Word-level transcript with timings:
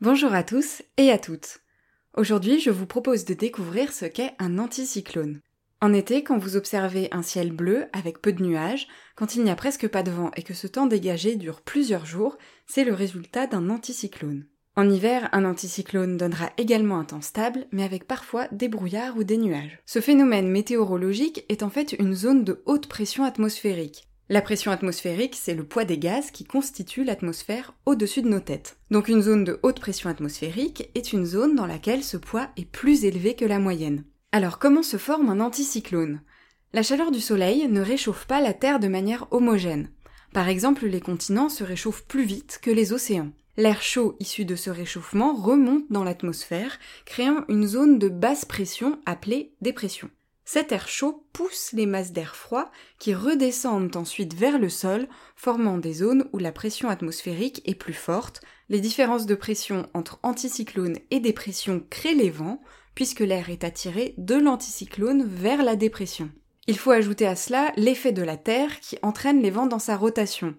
Bonjour 0.00 0.32
à 0.32 0.44
tous 0.44 0.82
et 0.96 1.10
à 1.10 1.18
toutes. 1.18 1.58
Aujourd'hui, 2.16 2.60
je 2.60 2.70
vous 2.70 2.86
propose 2.86 3.24
de 3.24 3.34
découvrir 3.34 3.92
ce 3.92 4.04
qu'est 4.04 4.30
un 4.38 4.60
anticyclone. 4.60 5.40
En 5.80 5.92
été, 5.92 6.22
quand 6.22 6.38
vous 6.38 6.56
observez 6.56 7.08
un 7.10 7.22
ciel 7.22 7.50
bleu 7.50 7.86
avec 7.92 8.22
peu 8.22 8.32
de 8.32 8.44
nuages, 8.44 8.86
quand 9.16 9.34
il 9.34 9.42
n'y 9.42 9.50
a 9.50 9.56
presque 9.56 9.88
pas 9.88 10.04
de 10.04 10.12
vent 10.12 10.30
et 10.36 10.44
que 10.44 10.54
ce 10.54 10.68
temps 10.68 10.86
dégagé 10.86 11.34
dure 11.34 11.62
plusieurs 11.62 12.06
jours, 12.06 12.38
c'est 12.68 12.84
le 12.84 12.94
résultat 12.94 13.48
d'un 13.48 13.70
anticyclone. 13.70 14.46
En 14.76 14.88
hiver, 14.88 15.28
un 15.32 15.44
anticyclone 15.44 16.16
donnera 16.16 16.50
également 16.58 17.00
un 17.00 17.04
temps 17.04 17.20
stable, 17.20 17.66
mais 17.72 17.82
avec 17.82 18.06
parfois 18.06 18.46
des 18.52 18.68
brouillards 18.68 19.16
ou 19.16 19.24
des 19.24 19.36
nuages. 19.36 19.80
Ce 19.84 20.00
phénomène 20.00 20.48
météorologique 20.48 21.44
est 21.48 21.64
en 21.64 21.70
fait 21.70 21.96
une 21.98 22.14
zone 22.14 22.44
de 22.44 22.62
haute 22.66 22.86
pression 22.86 23.24
atmosphérique. 23.24 24.07
La 24.30 24.42
pression 24.42 24.70
atmosphérique, 24.70 25.36
c'est 25.40 25.54
le 25.54 25.64
poids 25.64 25.86
des 25.86 25.96
gaz 25.96 26.30
qui 26.30 26.44
constituent 26.44 27.04
l'atmosphère 27.04 27.72
au-dessus 27.86 28.20
de 28.20 28.28
nos 28.28 28.40
têtes. 28.40 28.76
Donc 28.90 29.08
une 29.08 29.22
zone 29.22 29.42
de 29.42 29.58
haute 29.62 29.80
pression 29.80 30.10
atmosphérique 30.10 30.90
est 30.94 31.14
une 31.14 31.24
zone 31.24 31.54
dans 31.54 31.64
laquelle 31.64 32.04
ce 32.04 32.18
poids 32.18 32.48
est 32.58 32.66
plus 32.66 33.06
élevé 33.06 33.34
que 33.36 33.46
la 33.46 33.58
moyenne. 33.58 34.04
Alors 34.32 34.58
comment 34.58 34.82
se 34.82 34.98
forme 34.98 35.30
un 35.30 35.40
anticyclone? 35.40 36.20
La 36.74 36.82
chaleur 36.82 37.10
du 37.10 37.20
Soleil 37.20 37.68
ne 37.68 37.80
réchauffe 37.80 38.26
pas 38.26 38.42
la 38.42 38.52
Terre 38.52 38.80
de 38.80 38.88
manière 38.88 39.26
homogène. 39.30 39.88
Par 40.34 40.50
exemple, 40.50 40.84
les 40.84 41.00
continents 41.00 41.48
se 41.48 41.64
réchauffent 41.64 42.04
plus 42.04 42.24
vite 42.24 42.58
que 42.60 42.70
les 42.70 42.92
océans. 42.92 43.32
L'air 43.56 43.80
chaud 43.80 44.14
issu 44.20 44.44
de 44.44 44.56
ce 44.56 44.68
réchauffement 44.68 45.34
remonte 45.34 45.84
dans 45.88 46.04
l'atmosphère, 46.04 46.78
créant 47.06 47.46
une 47.48 47.66
zone 47.66 47.98
de 47.98 48.10
basse 48.10 48.44
pression 48.44 49.00
appelée 49.06 49.54
dépression. 49.62 50.10
Cet 50.50 50.72
air 50.72 50.88
chaud 50.88 51.26
pousse 51.34 51.72
les 51.74 51.84
masses 51.84 52.12
d'air 52.12 52.34
froid 52.34 52.70
qui 52.98 53.12
redescendent 53.12 53.94
ensuite 53.96 54.32
vers 54.32 54.58
le 54.58 54.70
sol, 54.70 55.06
formant 55.36 55.76
des 55.76 55.92
zones 55.92 56.26
où 56.32 56.38
la 56.38 56.52
pression 56.52 56.88
atmosphérique 56.88 57.60
est 57.66 57.74
plus 57.74 57.92
forte. 57.92 58.40
Les 58.70 58.80
différences 58.80 59.26
de 59.26 59.34
pression 59.34 59.90
entre 59.92 60.18
anticyclone 60.22 60.96
et 61.10 61.20
dépression 61.20 61.84
créent 61.90 62.14
les 62.14 62.30
vents, 62.30 62.62
puisque 62.94 63.20
l'air 63.20 63.50
est 63.50 63.62
attiré 63.62 64.14
de 64.16 64.36
l'anticyclone 64.36 65.22
vers 65.22 65.62
la 65.62 65.76
dépression. 65.76 66.30
Il 66.66 66.78
faut 66.78 66.92
ajouter 66.92 67.26
à 67.26 67.36
cela 67.36 67.70
l'effet 67.76 68.12
de 68.12 68.22
la 68.22 68.38
Terre 68.38 68.80
qui 68.80 68.96
entraîne 69.02 69.42
les 69.42 69.50
vents 69.50 69.66
dans 69.66 69.78
sa 69.78 69.98
rotation. 69.98 70.54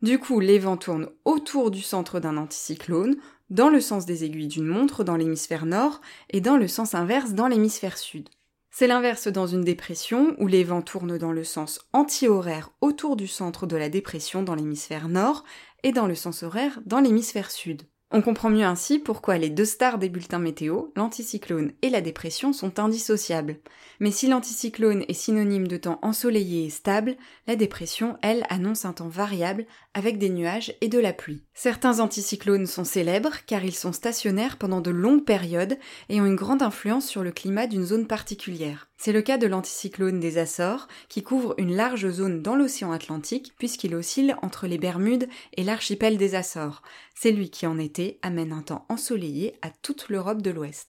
Du 0.00 0.20
coup, 0.20 0.38
les 0.38 0.60
vents 0.60 0.76
tournent 0.76 1.10
autour 1.24 1.72
du 1.72 1.82
centre 1.82 2.20
d'un 2.20 2.36
anticyclone, 2.36 3.16
dans 3.50 3.68
le 3.68 3.80
sens 3.80 4.06
des 4.06 4.22
aiguilles 4.22 4.46
d'une 4.46 4.68
montre 4.68 5.02
dans 5.02 5.16
l'hémisphère 5.16 5.66
nord 5.66 6.00
et 6.30 6.40
dans 6.40 6.56
le 6.56 6.68
sens 6.68 6.94
inverse 6.94 7.32
dans 7.32 7.48
l'hémisphère 7.48 7.98
sud. 7.98 8.28
C'est 8.76 8.88
l'inverse 8.88 9.28
dans 9.28 9.46
une 9.46 9.62
dépression 9.62 10.34
où 10.40 10.48
les 10.48 10.64
vents 10.64 10.82
tournent 10.82 11.16
dans 11.16 11.30
le 11.30 11.44
sens 11.44 11.78
anti-horaire 11.92 12.72
autour 12.80 13.14
du 13.14 13.28
centre 13.28 13.68
de 13.68 13.76
la 13.76 13.88
dépression 13.88 14.42
dans 14.42 14.56
l'hémisphère 14.56 15.06
nord 15.06 15.44
et 15.84 15.92
dans 15.92 16.08
le 16.08 16.16
sens 16.16 16.42
horaire 16.42 16.80
dans 16.84 16.98
l'hémisphère 16.98 17.52
sud. 17.52 17.82
On 18.16 18.22
comprend 18.22 18.48
mieux 18.48 18.62
ainsi 18.62 19.00
pourquoi 19.00 19.38
les 19.38 19.50
deux 19.50 19.64
stars 19.64 19.98
des 19.98 20.08
bulletins 20.08 20.38
météo, 20.38 20.84
l'anticyclone 20.94 21.72
et 21.82 21.90
la 21.90 22.00
dépression, 22.00 22.52
sont 22.52 22.78
indissociables. 22.78 23.56
Mais 23.98 24.12
si 24.12 24.28
l'anticyclone 24.28 25.04
est 25.08 25.14
synonyme 25.14 25.66
de 25.66 25.76
temps 25.76 25.98
ensoleillé 26.00 26.66
et 26.66 26.70
stable, 26.70 27.16
la 27.48 27.56
dépression, 27.56 28.16
elle, 28.22 28.46
annonce 28.50 28.84
un 28.84 28.92
temps 28.92 29.08
variable 29.08 29.66
avec 29.94 30.18
des 30.18 30.30
nuages 30.30 30.74
et 30.80 30.86
de 30.86 31.00
la 31.00 31.12
pluie. 31.12 31.42
Certains 31.54 31.98
anticyclones 31.98 32.66
sont 32.66 32.84
célèbres 32.84 33.34
car 33.48 33.64
ils 33.64 33.74
sont 33.74 33.92
stationnaires 33.92 34.58
pendant 34.58 34.80
de 34.80 34.92
longues 34.92 35.24
périodes 35.24 35.76
et 36.08 36.20
ont 36.20 36.26
une 36.26 36.36
grande 36.36 36.62
influence 36.62 37.08
sur 37.08 37.24
le 37.24 37.32
climat 37.32 37.66
d'une 37.66 37.84
zone 37.84 38.06
particulière. 38.06 38.88
C'est 38.96 39.12
le 39.12 39.22
cas 39.22 39.38
de 39.38 39.46
l'anticyclone 39.46 40.18
des 40.18 40.38
Açores, 40.38 40.88
qui 41.08 41.22
couvre 41.22 41.54
une 41.58 41.76
large 41.76 42.08
zone 42.08 42.42
dans 42.42 42.56
l'océan 42.56 42.90
Atlantique, 42.90 43.52
puisqu'il 43.58 43.94
oscille 43.94 44.36
entre 44.40 44.66
les 44.66 44.78
Bermudes 44.78 45.28
et 45.56 45.62
l'archipel 45.62 46.16
des 46.16 46.34
Açores. 46.34 46.82
C'est 47.14 47.32
lui 47.32 47.50
qui 47.50 47.66
en 47.66 47.78
amène 48.22 48.52
un 48.52 48.62
temps 48.62 48.86
ensoleillé 48.88 49.56
à 49.62 49.70
toute 49.70 50.08
l'Europe 50.08 50.42
de 50.42 50.50
l'Ouest. 50.50 50.93